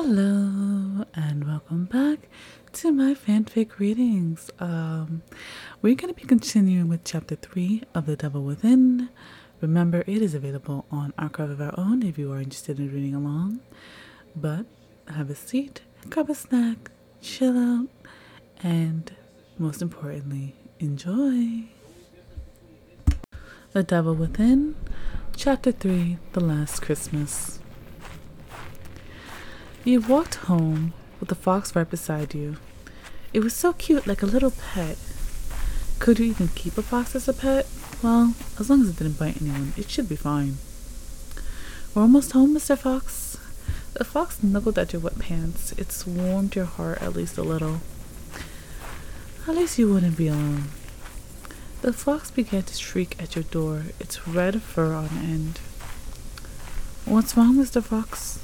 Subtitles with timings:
[0.00, 2.28] Hello and welcome back
[2.72, 4.48] to my fanfic readings.
[4.60, 5.22] Um,
[5.82, 9.08] we're going to be continuing with chapter 3 of The Devil Within.
[9.60, 13.12] Remember, it is available on Archive of Our Own if you are interested in reading
[13.12, 13.58] along.
[14.36, 14.66] But
[15.08, 17.88] have a seat, grab a snack, chill out,
[18.62, 19.10] and
[19.58, 21.64] most importantly, enjoy.
[23.72, 24.76] The Devil Within,
[25.34, 27.58] Chapter 3 The Last Christmas.
[29.84, 32.56] You walked home with the fox right beside you.
[33.32, 34.98] It was so cute, like a little pet.
[35.98, 37.66] Could you even keep a fox as a pet?
[38.02, 40.58] Well, as long as it didn't bite anyone, it should be fine.
[41.94, 42.76] We're almost home, Mr.
[42.76, 43.38] Fox.
[43.94, 45.72] The fox snuggled at your wet pants.
[45.72, 47.80] It warmed your heart at least a little.
[49.46, 50.64] At least you wouldn't be alone.
[51.82, 55.60] The fox began to shriek at your door, its red fur on end.
[57.04, 57.82] What's wrong, Mr.
[57.82, 58.40] Fox?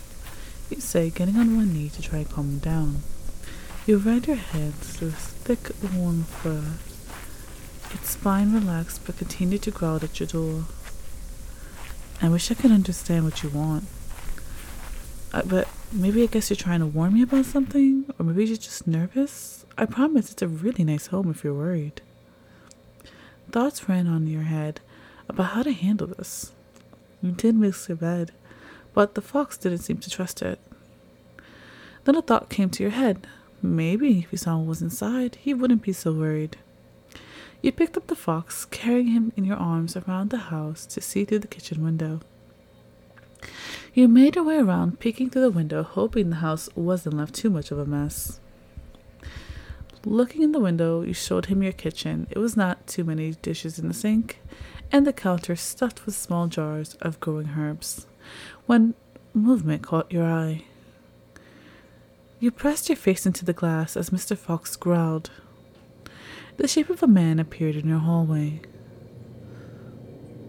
[0.81, 3.03] Say, getting on one knee to try and calm down.
[3.87, 6.63] You ran your head through thick, warm fur.
[7.95, 10.65] Its spine relaxed but continued to growl at your door.
[12.23, 13.85] I wish I could understand what you want.
[15.33, 18.07] Uh, but maybe I guess you're trying to warn me about something?
[18.19, 19.67] Or maybe you're just nervous?
[19.77, 22.01] I promise it's a really nice home if you're worried.
[23.51, 24.81] Thoughts ran on your head
[25.29, 26.53] about how to handle this.
[27.23, 28.33] You did miss your bed,
[28.93, 30.59] but the fox didn't seem to trust it.
[32.05, 33.27] Then a thought came to your head.
[33.63, 36.59] Maybe if what was inside, he wouldn't be so worried.
[37.63, 41.25] You picked up the fox, carrying him in your arms around the house to see
[41.25, 42.21] through the kitchen window.
[43.95, 47.49] You made your way around, peeking through the window, hoping the house wasn't left too
[47.49, 48.39] much of a mess.
[50.05, 52.27] Looking in the window, you showed him your kitchen.
[52.29, 54.43] It was not too many dishes in the sink,
[54.93, 58.07] and the counter stuffed with small jars of growing herbs.
[58.67, 58.93] When
[59.33, 60.65] movement caught your eye,
[62.41, 64.37] you pressed your face into the glass as Mr.
[64.37, 65.31] Fox growled.
[66.57, 68.61] The shape of a man appeared in your hallway.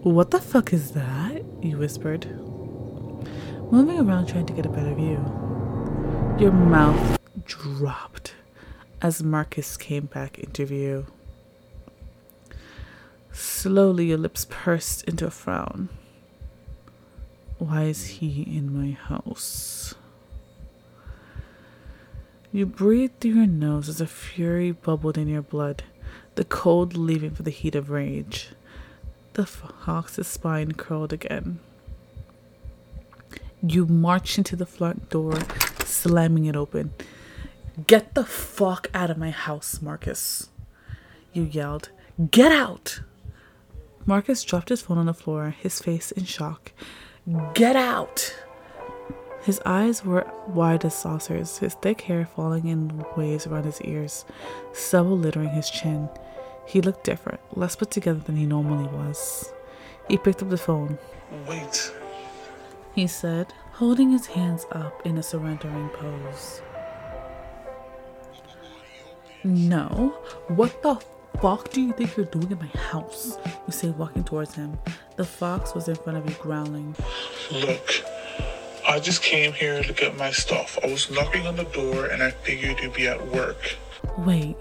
[0.02, 1.44] What the fuck is that?
[1.62, 2.26] you whispered,
[3.72, 5.18] moving around trying to get a better view.
[6.38, 8.34] Your mouth dropped
[9.02, 11.06] as Marcus came back into view.
[13.32, 15.88] Slowly, your lips pursed into a frown.
[17.58, 19.94] Why is he in my house?
[22.56, 25.82] You breathed through your nose as a fury bubbled in your blood,
[26.36, 28.48] the cold leaving for the heat of rage.
[29.34, 31.58] The fox's spine curled again.
[33.62, 35.38] You marched into the front door,
[35.84, 36.94] slamming it open.
[37.86, 40.48] Get the fuck out of my house, Marcus.
[41.34, 41.90] You yelled.
[42.30, 43.02] Get out!
[44.06, 46.72] Marcus dropped his phone on the floor, his face in shock.
[47.52, 48.34] Get out!
[49.46, 54.24] His eyes were wide as saucers, his thick hair falling in waves around his ears,
[54.72, 56.08] stubble littering his chin.
[56.66, 59.52] He looked different, less put together than he normally was.
[60.08, 60.98] He picked up the phone.
[61.46, 61.94] Wait,
[62.92, 66.60] he said, holding his hands up in a surrendering pose.
[69.44, 70.08] No.
[70.48, 71.00] What the
[71.40, 73.38] fuck do you think you're doing in my house?
[73.68, 74.76] You say, walking towards him.
[75.14, 76.96] The fox was in front of you, growling.
[77.52, 78.15] look.
[78.96, 80.78] I just came here to get my stuff.
[80.82, 83.76] I was knocking on the door and I figured you'd be at work.
[84.16, 84.56] Wait.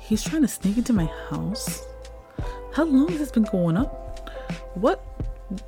[0.00, 1.86] He's trying to sneak into my house?
[2.72, 4.28] How long has this been going up?
[4.74, 4.98] What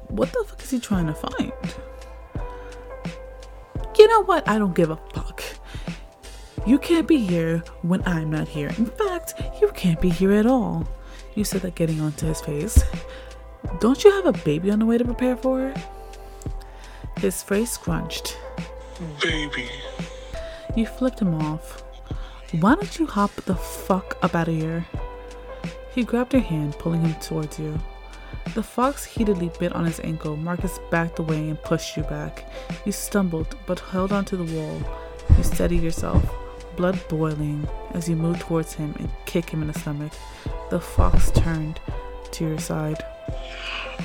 [0.09, 1.53] what the fuck is he trying to find?
[3.97, 4.49] You know what?
[4.49, 5.41] I don't give a fuck.
[6.67, 8.71] You can't be here when I'm not here.
[8.79, 10.89] In fact, you can't be here at all.
[11.37, 12.83] You said that getting onto his face.
[13.79, 15.73] Don't you have a baby on the way to prepare for?
[17.19, 18.39] His face scrunched.
[19.21, 19.69] Baby.
[20.77, 21.83] You flipped him off.
[22.53, 24.87] Why don't you hop the fuck up out of here?
[25.95, 27.79] He grabbed your hand, pulling him towards you.
[28.55, 30.37] The fox heatedly bit on his ankle.
[30.37, 32.49] Marcus backed away and pushed you back.
[32.85, 34.81] You stumbled, but held onto the wall.
[35.37, 36.25] You steadied yourself,
[36.77, 40.13] blood boiling, as you moved towards him and kicked him in the stomach.
[40.71, 41.81] The fox turned
[42.31, 43.03] to your side.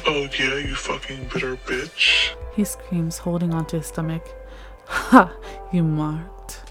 [0.05, 2.35] Oh yeah, you fucking bitter bitch.
[2.55, 4.27] He screams, holding onto his stomach.
[4.85, 5.31] Ha!
[5.71, 6.61] You marked.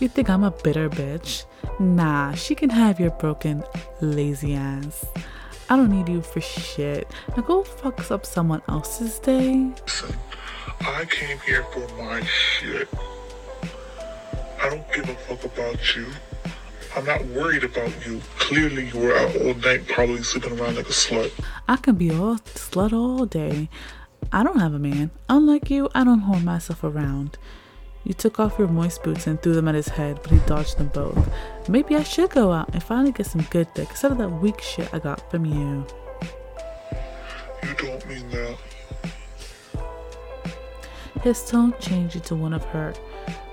[0.00, 1.44] You think I'm a bitter bitch?
[1.78, 3.64] Nah, she can have your broken,
[4.00, 5.04] lazy ass.
[5.68, 7.10] I don't need you for shit.
[7.36, 9.72] Now go fuck up someone else's day.
[9.82, 10.14] Listen,
[10.80, 12.88] I came here for my shit.
[14.60, 16.06] I don't give a fuck about you.
[16.96, 18.20] I'm not worried about you.
[18.38, 21.32] Clearly, you were out all night, probably sleeping around like a slut.
[21.66, 23.70] I can be all slut all day.
[24.30, 25.10] I don't have a man.
[25.28, 27.38] Unlike you, I don't hold myself around.
[28.04, 30.76] You took off your moist boots and threw them at his head, but he dodged
[30.76, 31.30] them both.
[31.68, 34.60] Maybe I should go out and finally get some good dick instead of that weak
[34.60, 35.86] shit I got from you.
[37.62, 38.58] You don't mean that.
[41.22, 43.00] His tone changed into one of hurt,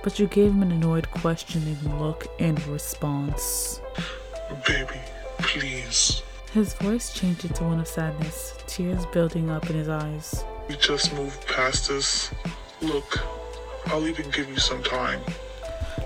[0.04, 3.80] but you gave him an annoyed, questioning look in response.
[4.68, 5.00] Baby,
[5.40, 6.24] please.
[6.54, 10.44] His voice changed into one of sadness, tears building up in his eyes.
[10.68, 12.30] We just moved past this.
[12.82, 13.20] Look,
[13.88, 15.22] I'll even give you some time.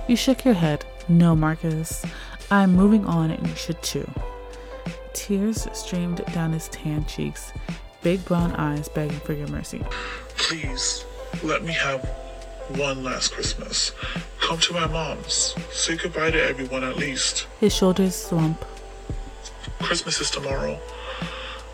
[0.08, 0.86] You shook your head.
[1.10, 2.06] No, Marcus.
[2.52, 4.08] I'm moving on and you should too.
[5.14, 7.52] Tears streamed down his tan cheeks,
[8.04, 9.84] big brown eyes begging for your mercy.
[10.38, 11.06] Please,
[11.44, 12.06] let me have
[12.76, 13.94] one last Christmas.
[14.42, 15.56] Come to my mom's.
[15.72, 17.48] Say goodbye to everyone at least.
[17.60, 18.64] His shoulders slump.
[19.82, 20.80] Christmas is tomorrow.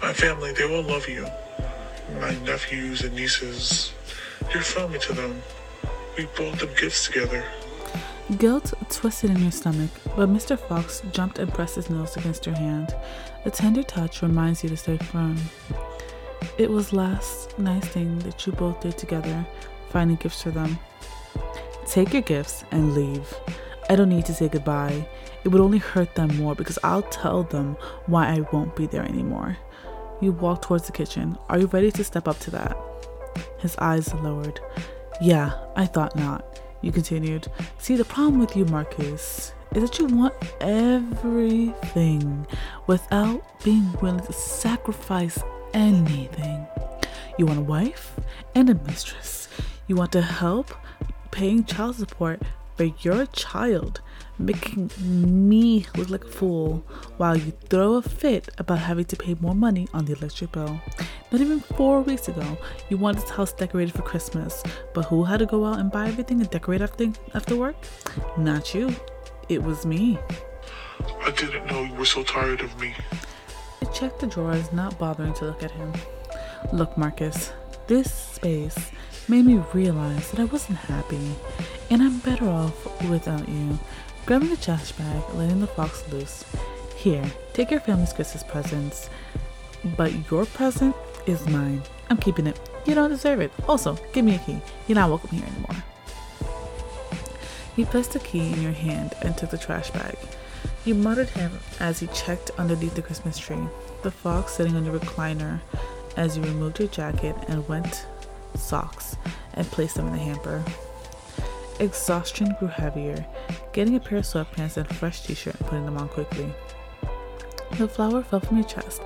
[0.01, 1.25] My family, they will love you.
[2.19, 3.93] My nephews and nieces.
[4.53, 5.41] You're family to them.
[6.17, 7.43] We bought them gifts together.
[8.37, 10.57] Guilt twisted in your stomach, but Mr.
[10.57, 12.95] Fox jumped and pressed his nose against your hand.
[13.45, 15.37] A tender touch reminds you to stay firm.
[16.57, 19.45] It was last nice thing that you both did together,
[19.89, 20.79] finding gifts for them.
[21.85, 23.33] Take your gifts and leave.
[23.91, 25.05] I don't need to say goodbye.
[25.43, 29.03] It would only hurt them more because I'll tell them why I won't be there
[29.03, 29.57] anymore.
[30.21, 31.37] You walk towards the kitchen.
[31.49, 32.77] Are you ready to step up to that?
[33.59, 34.61] His eyes lowered.
[35.19, 36.61] Yeah, I thought not.
[36.79, 37.49] You continued.
[37.79, 42.47] See, the problem with you, Marcus, is that you want everything
[42.87, 45.37] without being willing to sacrifice
[45.73, 46.65] anything.
[47.37, 48.17] You want a wife
[48.55, 49.49] and a mistress.
[49.87, 50.73] You want to help
[51.31, 52.41] paying child support
[52.81, 54.01] for your child,
[54.39, 56.83] making me look like a fool
[57.17, 60.81] while you throw a fit about having to pay more money on the electric bill.
[61.31, 62.57] Not even four weeks ago,
[62.89, 64.63] you wanted this house decorated for Christmas,
[64.95, 67.75] but who had to go out and buy everything and decorate everything after work?
[68.35, 68.95] Not you.
[69.47, 70.17] It was me.
[71.21, 72.95] I didn't know you were so tired of me.
[73.83, 75.93] I checked the drawers, not bothering to look at him.
[76.73, 77.53] Look, Marcus,
[77.85, 78.91] this space
[79.31, 81.33] made me realize that I wasn't happy,
[81.89, 83.79] and I'm better off without you.
[84.25, 86.43] Grabbing the trash bag, letting the fox loose.
[86.97, 87.23] Here,
[87.53, 89.09] take your family's Christmas presents,
[89.95, 90.93] but your present
[91.27, 91.81] is mine.
[92.09, 92.59] I'm keeping it.
[92.85, 93.53] You don't deserve it.
[93.69, 94.59] Also, give me a key.
[94.89, 95.81] You're not welcome here anymore.
[97.77, 100.17] He placed the key in your hand and took the trash bag.
[100.83, 103.63] You muttered him as he checked underneath the Christmas tree.
[104.03, 105.61] The fox sitting on your recliner
[106.17, 108.05] as you removed your jacket and went
[108.57, 109.17] socks
[109.53, 110.63] and placed them in the hamper.
[111.79, 113.25] Exhaustion grew heavier,
[113.73, 116.53] getting a pair of sweatpants and a fresh t shirt and putting them on quickly.
[117.77, 119.01] The flower fell from your chest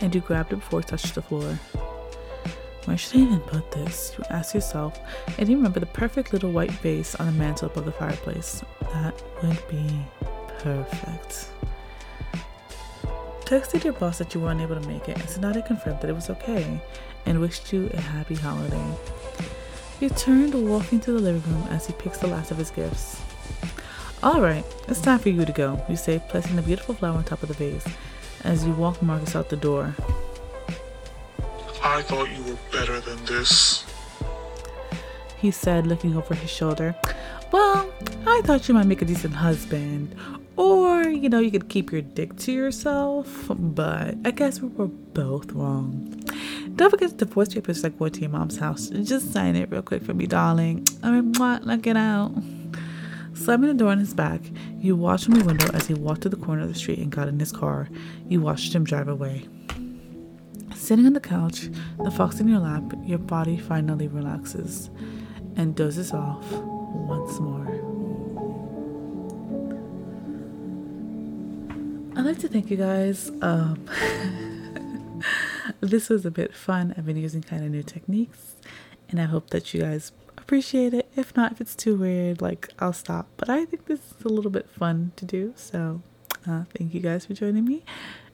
[0.00, 1.58] and you grabbed it before it touched the floor.
[2.84, 4.14] Where should I even put this?
[4.16, 4.98] You ask yourself,
[5.38, 8.64] and you remember the perfect little white vase on the mantel above the fireplace.
[8.80, 9.86] That would be
[10.60, 11.50] perfect.
[13.50, 16.12] Texted your boss that you weren't able to make it, and Sonata confirmed that it
[16.12, 16.80] was okay
[17.26, 18.94] and wished you a happy holiday.
[19.98, 23.20] You turned, walking to the living room as he picks the last of his gifts.
[24.22, 27.24] All right, it's time for you to go, you say, placing the beautiful flower on
[27.24, 27.84] top of the vase
[28.44, 29.96] as you walk Marcus out the door.
[31.82, 33.84] I thought you were better than this.
[35.38, 36.94] He said, looking over his shoulder.
[37.50, 37.92] Well,
[38.28, 40.14] I thought you might make a decent husband.
[41.10, 43.46] You know, you could keep your dick to yourself.
[43.48, 46.22] But I guess we were both wrong.
[46.76, 48.88] Don't forget the divorce papers like going to your mom's house.
[48.88, 50.86] Just sign it real quick for me, darling.
[51.02, 51.66] I mean, what?
[51.66, 52.32] Knock it out.
[53.34, 54.40] Slamming the door on his back,
[54.78, 57.10] you watched from the window as he walked to the corner of the street and
[57.10, 57.88] got in his car.
[58.28, 59.48] You watched him drive away.
[60.74, 61.70] Sitting on the couch,
[62.02, 64.90] the fox in your lap, your body finally relaxes
[65.56, 67.89] and dozes off once more.
[72.20, 73.30] I'd like to thank you guys.
[73.40, 73.86] Um,
[75.80, 76.94] this was a bit fun.
[76.94, 78.56] I've been using kind of new techniques,
[79.08, 81.10] and I hope that you guys appreciate it.
[81.16, 83.28] If not, if it's too weird, like I'll stop.
[83.38, 85.54] But I think this is a little bit fun to do.
[85.56, 86.02] So
[86.46, 87.84] uh, thank you guys for joining me,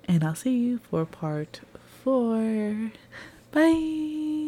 [0.07, 1.61] and I'll see you for part
[2.03, 2.91] four.
[3.53, 4.46] Bye.